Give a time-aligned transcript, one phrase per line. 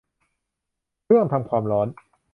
[1.03, 1.87] เครื่องทำความร้อน